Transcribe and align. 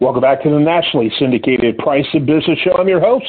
Welcome 0.00 0.22
back 0.22 0.44
to 0.44 0.50
the 0.50 0.60
nationally 0.60 1.10
syndicated 1.18 1.76
Price 1.78 2.06
of 2.14 2.24
Business 2.24 2.56
Show. 2.62 2.76
I'm 2.78 2.86
your 2.86 3.00
host, 3.00 3.26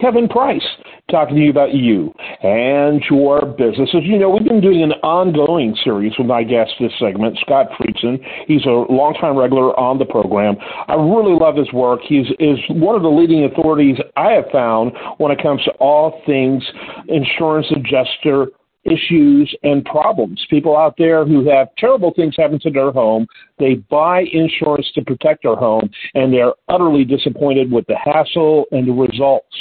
Kevin 0.00 0.28
Price, 0.28 0.62
talking 1.10 1.34
to 1.34 1.42
you 1.42 1.50
about 1.50 1.74
you 1.74 2.14
and 2.40 3.02
your 3.10 3.44
business. 3.44 3.90
As 3.92 4.04
you 4.04 4.16
know, 4.16 4.30
we've 4.30 4.46
been 4.46 4.60
doing 4.60 4.84
an 4.84 4.92
ongoing 5.02 5.74
series 5.82 6.12
with 6.16 6.28
my 6.28 6.44
guest 6.44 6.70
this 6.78 6.92
segment, 7.00 7.36
Scott 7.40 7.66
Friedson. 7.76 8.24
He's 8.46 8.64
a 8.64 8.86
longtime 8.88 9.36
regular 9.36 9.76
on 9.76 9.98
the 9.98 10.04
program. 10.04 10.54
I 10.86 10.94
really 10.94 11.36
love 11.36 11.56
his 11.56 11.72
work. 11.72 11.98
He's 12.06 12.26
is 12.38 12.58
one 12.68 12.94
of 12.94 13.02
the 13.02 13.08
leading 13.08 13.46
authorities 13.46 13.96
I 14.16 14.34
have 14.34 14.44
found 14.52 14.92
when 15.18 15.32
it 15.32 15.42
comes 15.42 15.64
to 15.64 15.72
all 15.80 16.22
things 16.26 16.62
insurance 17.08 17.66
adjuster 17.74 18.52
issues 18.84 19.54
and 19.62 19.84
problems. 19.84 20.44
People 20.50 20.76
out 20.76 20.94
there 20.98 21.24
who 21.24 21.48
have 21.48 21.68
terrible 21.78 22.12
things 22.14 22.34
happen 22.36 22.58
to 22.60 22.70
their 22.70 22.92
home, 22.92 23.26
they 23.58 23.74
buy 23.74 24.24
insurance 24.32 24.90
to 24.94 25.02
protect 25.02 25.42
their 25.42 25.56
home, 25.56 25.88
and 26.14 26.32
they're 26.32 26.52
utterly 26.68 27.04
disappointed 27.04 27.70
with 27.70 27.86
the 27.86 27.96
hassle 27.96 28.64
and 28.72 28.86
the 28.86 28.92
results. 28.92 29.54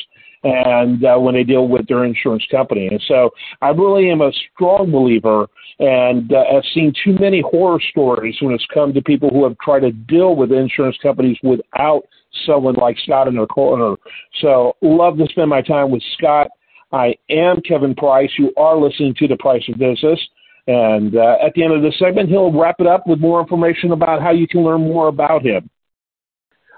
And 0.45 1.05
uh, 1.05 1.17
when 1.17 1.35
they 1.35 1.43
deal 1.43 1.69
with 1.69 1.87
their 1.87 2.03
insurance 2.03 2.45
company, 2.51 2.87
and 2.87 3.01
so 3.07 3.29
I 3.61 3.69
really 3.69 4.09
am 4.11 4.19
a 4.19 4.31
strong 4.53 4.91
believer, 4.91 5.47
and 5.79 6.33
uh, 6.33 6.43
I've 6.53 6.65
seen 6.73 6.93
too 7.01 7.13
many 7.17 7.41
horror 7.49 7.79
stories 7.91 8.35
when 8.41 8.53
it's 8.53 8.67
come 8.73 8.93
to 8.93 9.01
people 9.01 9.29
who 9.29 9.45
have 9.45 9.57
tried 9.59 9.81
to 9.81 9.93
deal 9.93 10.35
with 10.35 10.51
insurance 10.51 10.97
companies 11.01 11.37
without 11.43 12.03
someone 12.45 12.75
like 12.75 12.97
Scott 13.05 13.29
in 13.29 13.35
their 13.35 13.45
corner. 13.45 13.95
So 14.41 14.75
love 14.81 15.17
to 15.17 15.27
spend 15.29 15.49
my 15.49 15.61
time 15.61 15.91
with 15.91 16.03
Scott 16.17 16.49
I 16.93 17.15
am 17.29 17.59
Kevin 17.61 17.95
Price. 17.95 18.29
You 18.37 18.53
are 18.55 18.77
listening 18.77 19.15
to 19.17 19.27
The 19.27 19.37
Price 19.37 19.63
of 19.67 19.79
Business. 19.79 20.19
And 20.67 21.15
uh, 21.15 21.35
at 21.45 21.53
the 21.55 21.63
end 21.63 21.73
of 21.73 21.81
this 21.81 21.97
segment, 21.99 22.29
he'll 22.29 22.57
wrap 22.57 22.75
it 22.79 22.87
up 22.87 23.07
with 23.07 23.19
more 23.19 23.41
information 23.41 23.91
about 23.91 24.21
how 24.21 24.31
you 24.31 24.47
can 24.47 24.63
learn 24.63 24.81
more 24.81 25.07
about 25.07 25.43
him. 25.43 25.69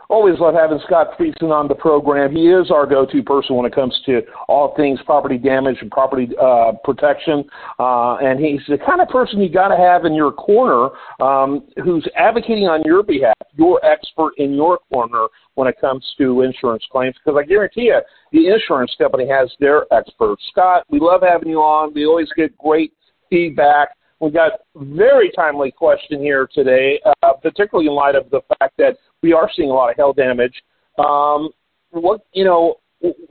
Always 0.09 0.39
love 0.39 0.53
having 0.53 0.79
Scott 0.85 1.17
Friedson 1.19 1.51
on 1.51 1.67
the 1.67 1.75
program. 1.75 2.35
He 2.35 2.47
is 2.47 2.69
our 2.69 2.85
go-to 2.85 3.23
person 3.23 3.55
when 3.55 3.65
it 3.65 3.73
comes 3.73 3.99
to 4.05 4.21
all 4.47 4.75
things 4.75 4.99
property 5.05 5.37
damage 5.37 5.77
and 5.81 5.89
property 5.89 6.29
uh, 6.41 6.73
protection. 6.83 7.43
Uh, 7.79 8.15
and 8.17 8.39
he's 8.39 8.61
the 8.67 8.77
kind 8.77 9.01
of 9.01 9.09
person 9.09 9.41
you 9.41 9.49
got 9.49 9.69
to 9.69 9.77
have 9.77 10.05
in 10.05 10.13
your 10.13 10.31
corner 10.31 10.89
um, 11.19 11.63
who's 11.83 12.07
advocating 12.15 12.67
on 12.67 12.83
your 12.85 13.03
behalf, 13.03 13.34
your 13.57 13.83
expert 13.85 14.33
in 14.37 14.53
your 14.53 14.79
corner 14.91 15.27
when 15.55 15.67
it 15.67 15.79
comes 15.79 16.05
to 16.17 16.41
insurance 16.41 16.83
claims. 16.91 17.15
Because 17.23 17.39
I 17.41 17.47
guarantee 17.47 17.83
you, 17.83 17.99
the 18.31 18.47
insurance 18.47 18.93
company 18.97 19.27
has 19.27 19.51
their 19.59 19.85
experts. 19.93 20.43
Scott, 20.51 20.83
we 20.89 20.99
love 20.99 21.21
having 21.27 21.49
you 21.49 21.59
on. 21.59 21.93
We 21.93 22.05
always 22.05 22.29
get 22.35 22.57
great 22.57 22.93
feedback. 23.29 23.89
We 24.19 24.31
got 24.31 24.53
very 24.75 25.31
timely 25.35 25.71
question 25.71 26.19
here 26.19 26.47
today, 26.53 26.99
uh, 27.21 27.33
particularly 27.33 27.87
in 27.87 27.93
light 27.93 28.15
of 28.15 28.29
the 28.29 28.41
fact 28.59 28.75
that 28.77 28.97
we 29.21 29.33
are 29.33 29.49
seeing 29.55 29.69
a 29.69 29.73
lot 29.73 29.89
of 29.89 29.97
hail 29.97 30.13
damage. 30.13 30.53
Um, 30.97 31.49
what 31.91 32.21
you 32.33 32.45
know, 32.45 32.75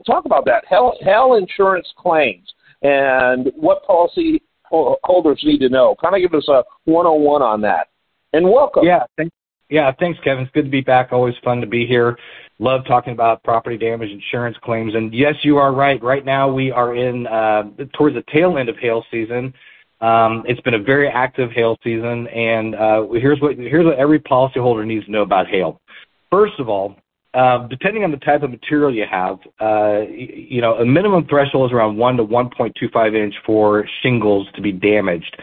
talk 0.05 0.25
about 0.25 0.45
that 0.45 0.63
hail, 0.67 1.33
insurance 1.35 1.87
claims 1.97 2.47
and 2.81 3.51
what 3.55 3.83
policy 3.85 4.41
holders 4.69 5.41
need 5.43 5.59
to 5.59 5.69
know. 5.69 5.95
Kind 6.01 6.15
of 6.15 6.21
give 6.21 6.37
us 6.37 6.47
a 6.49 6.63
101 6.85 7.41
on 7.41 7.61
that. 7.61 7.87
And 8.33 8.45
welcome. 8.49 8.83
Yeah, 8.83 9.03
thanks. 9.17 9.33
Yeah, 9.69 9.91
thanks, 9.99 10.19
Kevin. 10.23 10.43
It's 10.43 10.53
good 10.53 10.65
to 10.65 10.69
be 10.69 10.81
back. 10.81 11.11
Always 11.11 11.35
fun 11.43 11.59
to 11.61 11.67
be 11.67 11.85
here. 11.85 12.17
Love 12.59 12.85
talking 12.85 13.13
about 13.13 13.43
property 13.43 13.77
damage 13.77 14.11
insurance 14.11 14.55
claims. 14.63 14.95
And 14.95 15.13
yes, 15.13 15.35
you 15.43 15.57
are 15.57 15.73
right. 15.73 16.01
Right 16.03 16.23
now, 16.23 16.51
we 16.51 16.71
are 16.71 16.95
in 16.95 17.27
uh, 17.27 17.63
towards 17.93 18.15
the 18.15 18.23
tail 18.31 18.57
end 18.57 18.69
of 18.69 18.77
hail 18.77 19.03
season. 19.11 19.53
Um, 20.01 20.43
it's 20.47 20.61
been 20.61 20.75
a 20.75 20.79
very 20.79 21.07
active 21.07 21.51
hail 21.51 21.77
season, 21.83 22.27
and 22.27 22.75
uh, 22.75 23.07
here's 23.13 23.39
what 23.41 23.57
here's 23.57 23.85
what 23.85 23.97
every 23.97 24.19
policyholder 24.19 24.85
needs 24.85 25.05
to 25.05 25.11
know 25.11 25.23
about 25.23 25.47
hail. 25.47 25.81
First 26.29 26.59
of 26.59 26.69
all, 26.69 26.95
uh, 27.33 27.67
depending 27.67 28.03
on 28.03 28.11
the 28.11 28.17
type 28.17 28.43
of 28.43 28.51
material 28.51 28.93
you 28.93 29.05
have, 29.09 29.39
uh, 29.59 30.01
you 30.09 30.61
know, 30.61 30.75
a 30.75 30.85
minimum 30.85 31.25
threshold 31.27 31.69
is 31.69 31.73
around 31.75 31.97
1 31.97 32.17
to 32.17 32.23
1.25 32.23 33.15
inch 33.15 33.35
for 33.45 33.85
shingles 34.01 34.47
to 34.55 34.61
be 34.61 34.71
damaged. 34.71 35.35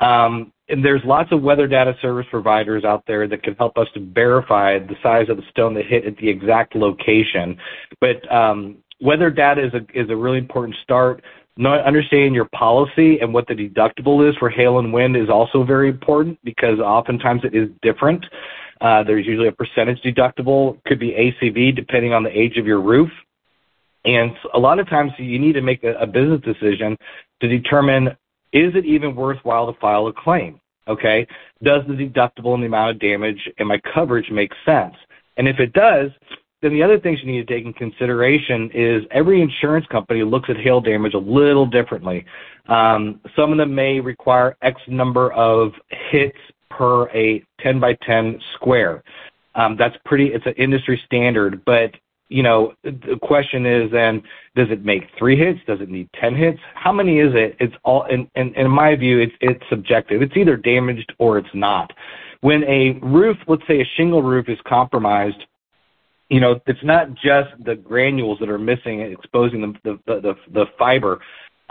Um, 0.00 0.52
and 0.68 0.84
there's 0.84 1.02
lots 1.04 1.32
of 1.32 1.42
weather 1.42 1.66
data 1.66 1.94
service 2.02 2.26
providers 2.30 2.84
out 2.84 3.04
there 3.06 3.26
that 3.28 3.42
can 3.42 3.54
help 3.54 3.78
us 3.78 3.86
to 3.94 4.00
verify 4.00 4.78
the 4.78 4.96
size 5.02 5.28
of 5.28 5.36
the 5.36 5.42
stone 5.50 5.74
that 5.74 5.86
hit 5.86 6.04
at 6.04 6.16
the 6.18 6.28
exact 6.28 6.74
location. 6.74 7.56
But 8.00 8.30
um, 8.32 8.78
weather 9.00 9.30
data 9.30 9.66
is 9.66 9.72
a 9.74 9.98
is 9.98 10.10
a 10.10 10.16
really 10.16 10.38
important 10.38 10.76
start. 10.82 11.22
Not 11.56 11.84
understanding 11.84 12.34
your 12.34 12.48
policy 12.54 13.18
and 13.20 13.34
what 13.34 13.48
the 13.48 13.54
deductible 13.54 14.28
is 14.28 14.36
for 14.36 14.48
hail 14.48 14.78
and 14.78 14.92
wind 14.92 15.16
is 15.16 15.28
also 15.28 15.64
very 15.64 15.88
important 15.88 16.38
because 16.44 16.78
oftentimes 16.78 17.42
it 17.44 17.54
is 17.54 17.68
different. 17.82 18.24
Uh, 18.80 19.02
there's 19.02 19.26
usually 19.26 19.48
a 19.48 19.52
percentage 19.52 20.00
deductible, 20.02 20.80
could 20.84 21.00
be 21.00 21.10
ACV 21.10 21.74
depending 21.74 22.12
on 22.12 22.22
the 22.22 22.30
age 22.30 22.58
of 22.58 22.66
your 22.66 22.80
roof. 22.80 23.10
And 24.04 24.30
a 24.54 24.58
lot 24.58 24.78
of 24.78 24.88
times 24.88 25.10
you 25.18 25.40
need 25.40 25.54
to 25.54 25.60
make 25.60 25.82
a, 25.82 25.94
a 25.94 26.06
business 26.06 26.40
decision 26.42 26.96
to 27.40 27.48
determine 27.48 28.16
is 28.52 28.74
it 28.74 28.84
even 28.84 29.14
worthwhile 29.14 29.72
to 29.72 29.78
file 29.80 30.06
a 30.06 30.12
claim? 30.12 30.60
Okay. 30.88 31.26
Does 31.62 31.82
the 31.86 31.94
deductible 31.94 32.54
and 32.54 32.62
the 32.62 32.66
amount 32.66 32.92
of 32.92 32.98
damage 32.98 33.48
and 33.58 33.68
my 33.68 33.78
coverage 33.94 34.30
make 34.30 34.52
sense? 34.64 34.94
And 35.36 35.46
if 35.46 35.58
it 35.60 35.72
does, 35.72 36.10
then 36.62 36.72
the 36.72 36.82
other 36.82 36.98
things 36.98 37.20
you 37.22 37.30
need 37.30 37.46
to 37.46 37.54
take 37.54 37.64
in 37.64 37.72
consideration 37.72 38.70
is 38.74 39.04
every 39.10 39.40
insurance 39.42 39.86
company 39.86 40.24
looks 40.24 40.50
at 40.50 40.56
hail 40.56 40.80
damage 40.80 41.14
a 41.14 41.18
little 41.18 41.66
differently. 41.66 42.24
Um, 42.66 43.20
some 43.36 43.52
of 43.52 43.58
them 43.58 43.74
may 43.74 44.00
require 44.00 44.56
X 44.62 44.80
number 44.88 45.32
of 45.32 45.72
hits 46.10 46.38
per 46.70 47.08
a 47.10 47.44
10 47.60 47.78
by 47.80 47.96
10 48.06 48.40
square. 48.54 49.02
Um, 49.54 49.76
that's 49.76 49.96
pretty, 50.04 50.28
it's 50.28 50.46
an 50.46 50.54
industry 50.56 51.00
standard, 51.06 51.64
but 51.64 51.92
you 52.28 52.42
know, 52.42 52.74
the 52.84 53.18
question 53.22 53.64
is 53.64 53.90
then, 53.90 54.22
does 54.54 54.68
it 54.70 54.84
make 54.84 55.04
three 55.18 55.36
hits? 55.36 55.60
Does 55.66 55.80
it 55.80 55.88
need 55.88 56.10
10 56.20 56.34
hits? 56.34 56.58
How 56.74 56.92
many 56.92 57.20
is 57.20 57.34
it? 57.34 57.56
It's 57.58 57.74
all, 57.84 58.02
and 58.02 58.28
in, 58.34 58.54
in 58.54 58.70
my 58.70 58.96
view, 58.96 59.18
it's, 59.18 59.32
it's 59.40 59.62
subjective. 59.70 60.20
It's 60.20 60.36
either 60.36 60.56
damaged 60.56 61.12
or 61.18 61.38
it's 61.38 61.48
not. 61.54 61.92
When 62.40 62.64
a 62.64 62.98
roof, 63.02 63.36
let's 63.46 63.66
say 63.66 63.80
a 63.80 63.88
shingle 63.96 64.22
roof 64.22 64.48
is 64.48 64.58
compromised, 64.66 65.42
you 66.28 66.40
know, 66.40 66.60
it's 66.66 66.84
not 66.84 67.14
just 67.14 67.50
the 67.64 67.74
granules 67.74 68.38
that 68.40 68.50
are 68.50 68.58
missing, 68.58 69.00
exposing 69.00 69.62
the, 69.82 69.98
the, 70.06 70.20
the, 70.20 70.34
the 70.52 70.66
fiber. 70.78 71.20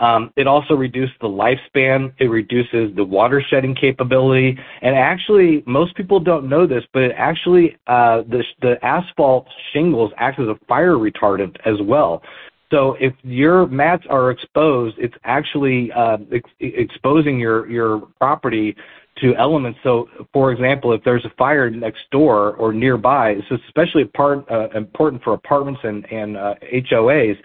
Um, 0.00 0.32
it 0.36 0.46
also 0.46 0.74
reduces 0.74 1.14
the 1.20 1.28
lifespan. 1.28 2.12
It 2.18 2.26
reduces 2.26 2.94
the 2.94 3.04
water 3.04 3.42
shedding 3.48 3.74
capability. 3.74 4.58
And 4.82 4.94
actually, 4.94 5.62
most 5.66 5.94
people 5.96 6.20
don't 6.20 6.48
know 6.48 6.66
this, 6.66 6.84
but 6.92 7.02
it 7.02 7.12
actually, 7.16 7.76
uh, 7.86 8.22
the, 8.22 8.44
the 8.62 8.84
asphalt 8.84 9.46
shingles 9.72 10.12
act 10.16 10.38
as 10.38 10.48
a 10.48 10.58
fire 10.66 10.94
retardant 10.94 11.56
as 11.64 11.80
well. 11.82 12.22
So 12.70 12.96
if 13.00 13.14
your 13.22 13.66
mats 13.66 14.04
are 14.10 14.30
exposed, 14.30 14.96
it's 14.98 15.14
actually 15.24 15.90
uh, 15.92 16.18
ex- 16.32 16.50
exposing 16.60 17.38
your, 17.38 17.68
your 17.68 18.02
property 18.18 18.76
to 19.22 19.34
elements. 19.36 19.78
So, 19.82 20.08
for 20.32 20.52
example, 20.52 20.92
if 20.92 21.02
there's 21.02 21.24
a 21.24 21.32
fire 21.38 21.70
next 21.70 22.02
door 22.12 22.54
or 22.54 22.72
nearby, 22.72 23.30
it's 23.30 23.62
especially 23.66 24.04
part, 24.04 24.48
uh, 24.50 24.68
important 24.74 25.24
for 25.24 25.32
apartments 25.32 25.80
and, 25.82 26.10
and 26.12 26.36
uh, 26.36 26.54
HOAs 26.72 27.36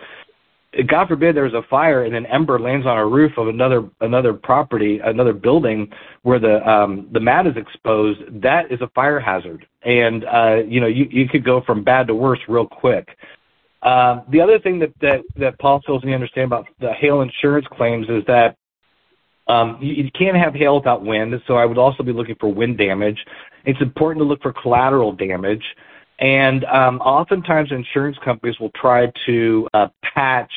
God 0.88 1.08
forbid 1.08 1.36
there's 1.36 1.54
a 1.54 1.62
fire 1.70 2.04
and 2.04 2.16
an 2.16 2.26
ember 2.26 2.60
lands 2.60 2.88
on 2.88 2.98
a 2.98 3.06
roof 3.06 3.34
of 3.38 3.48
another 3.48 3.90
another 4.02 4.34
property, 4.34 5.00
another 5.04 5.34
building 5.34 5.92
where 6.24 6.40
the 6.40 6.68
um, 6.68 7.08
the 7.12 7.20
mat 7.20 7.46
is 7.46 7.56
exposed. 7.56 8.20
That 8.42 8.72
is 8.72 8.82
a 8.82 8.88
fire 8.96 9.20
hazard, 9.20 9.68
and 9.84 10.26
uh, 10.26 10.58
you 10.68 10.82
know 10.82 10.88
you 10.88 11.08
you 11.12 11.28
could 11.28 11.44
go 11.44 11.62
from 11.62 11.84
bad 11.84 12.08
to 12.08 12.16
worse 12.16 12.40
real 12.48 12.68
quick. 12.68 13.10
Uh, 13.84 14.22
the 14.32 14.42
other 14.42 14.60
thing 14.60 14.80
that 14.80 14.94
that 15.02 15.22
that 15.36 15.60
policyholders 15.60 16.04
need 16.06 16.12
to 16.12 16.16
understand 16.16 16.46
about 16.46 16.68
the 16.80 16.92
hail 16.94 17.22
insurance 17.22 17.68
claims 17.72 18.08
is 18.10 18.24
that 18.26 18.58
um, 19.48 19.78
you, 19.82 20.06
you 20.06 20.12
can't 20.18 20.38
have 20.38 20.56
hail 20.56 20.76
without 20.76 21.04
wind. 21.04 21.34
So 21.48 21.56
I 21.56 21.66
would 21.66 21.78
also 21.78 22.02
be 22.02 22.14
looking 22.14 22.36
for 22.40 22.52
wind 22.52 22.78
damage. 22.78 23.20
It's 23.66 23.82
important 23.82 24.24
to 24.24 24.28
look 24.28 24.42
for 24.42 24.54
collateral 24.54 25.12
damage. 25.12 25.64
And 26.20 26.64
um, 26.66 27.00
oftentimes, 27.00 27.72
insurance 27.72 28.18
companies 28.24 28.60
will 28.60 28.72
try 28.72 29.12
to 29.26 29.68
uh, 29.74 29.88
patch 30.14 30.52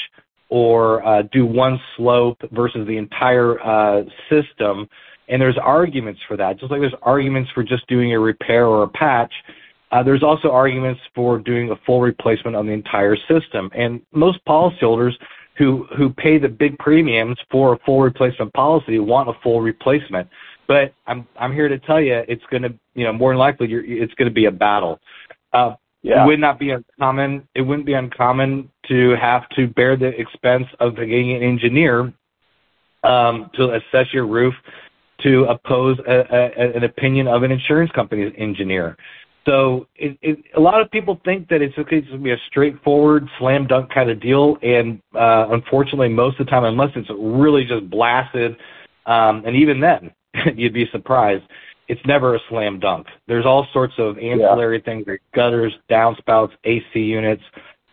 or 0.49 1.05
uh, 1.07 1.23
do 1.33 1.45
one 1.45 1.81
slope 1.97 2.39
versus 2.53 2.87
the 2.87 2.97
entire 2.97 3.61
uh, 3.61 4.03
system. 4.31 4.89
And 5.29 5.43
there's 5.43 5.59
arguments 5.59 6.21
for 6.29 6.37
that. 6.37 6.61
Just 6.61 6.71
like 6.71 6.81
there's 6.81 6.95
arguments 7.03 7.51
for 7.53 7.65
just 7.65 7.87
doing 7.89 8.13
a 8.13 8.21
repair 8.21 8.67
or 8.67 8.85
a 8.85 8.89
patch, 8.89 9.33
uh, 9.91 10.03
there's 10.03 10.23
also 10.23 10.51
arguments 10.51 11.01
for 11.15 11.39
doing 11.39 11.71
a 11.71 11.77
full 11.85 12.01
replacement 12.01 12.55
on 12.57 12.67
the 12.67 12.73
entire 12.73 13.17
system. 13.29 13.71
And 13.75 14.01
most 14.13 14.39
policyholders 14.47 15.13
who 15.57 15.87
who 15.97 16.11
pay 16.11 16.39
the 16.39 16.49
big 16.49 16.79
premiums 16.79 17.39
for 17.51 17.75
a 17.75 17.79
full 17.79 18.03
replacement 18.03 18.53
policy 18.53 18.99
want 18.99 19.29
a 19.29 19.33
full 19.43 19.61
replacement. 19.61 20.29
But 20.69 20.95
I'm 21.07 21.27
I'm 21.39 21.53
here 21.53 21.69
to 21.69 21.79
tell 21.79 22.01
you, 22.01 22.23
it's 22.29 22.45
going 22.51 22.63
to 22.63 22.75
you 22.95 23.05
know 23.05 23.13
more 23.13 23.33
than 23.33 23.39
likely 23.39 23.69
it's 23.73 24.15
going 24.15 24.29
to 24.29 24.35
be 24.35 24.47
a 24.47 24.51
battle. 24.51 25.01
Uh, 25.57 25.77
yeah. 26.03 26.23
It 26.23 26.27
would 26.27 26.41
not 26.41 26.59
be 26.59 26.71
uncommon. 26.71 27.49
It 27.55 27.63
wouldn't 27.63 27.87
be 27.87 27.95
uncommon 27.95 28.71
to 28.89 29.17
have 29.21 29.49
to 29.57 29.67
bear 29.67 29.97
the 29.97 30.09
expense 30.09 30.67
of 30.79 30.95
getting 30.95 31.33
an 31.33 31.43
engineer 31.43 32.13
um, 33.03 33.51
to 33.55 33.75
assess 33.75 34.13
your 34.13 34.27
roof 34.27 34.55
to 35.23 35.45
oppose 35.45 35.99
a, 36.07 36.25
a, 36.31 36.77
an 36.77 36.85
opinion 36.85 37.27
of 37.27 37.43
an 37.43 37.51
insurance 37.51 37.91
company's 37.93 38.33
engineer. 38.39 38.97
So 39.47 39.87
it, 39.97 40.19
it, 40.23 40.39
a 40.57 40.61
lot 40.61 40.81
of 40.81 40.91
people 40.91 41.21
think 41.25 41.49
that 41.49 41.63
it's 41.63 41.77
okay 41.79 42.01
to 42.01 42.19
be 42.19 42.33
a 42.33 42.37
straightforward 42.49 43.29
slam 43.39 43.67
dunk 43.67 43.93
kind 43.93 44.11
of 44.11 44.21
deal, 44.21 44.59
and 44.63 45.01
uh, 45.15 45.47
unfortunately, 45.51 46.09
most 46.09 46.39
of 46.39 46.47
the 46.47 46.51
time, 46.51 46.65
unless 46.65 46.91
it's 46.97 47.09
really 47.17 47.65
just 47.65 47.89
blasted, 47.89 48.57
um, 49.07 49.45
and 49.47 49.57
even 49.57 49.81
then, 49.81 50.13
you'd 50.57 50.75
be 50.75 50.87
surprised. 50.93 51.45
It's 51.89 52.01
never 52.07 52.35
a 52.35 52.41
slam 52.49 52.81
dunk. 52.81 53.07
There's 53.29 53.47
all 53.47 53.67
sorts 53.73 53.95
of 53.99 54.19
ancillary 54.19 54.79
yeah. 54.79 54.85
things 54.85 55.05
like 55.07 55.23
gutters, 55.35 55.73
downspouts, 55.91 56.53
AC 56.65 56.99
units. 56.99 57.43